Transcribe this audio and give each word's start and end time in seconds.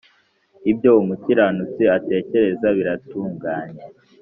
ibyo 0.71 0.91
umukiranutsi 1.01 1.83
atekereza 1.97 2.67
biratunganye, 2.77 3.83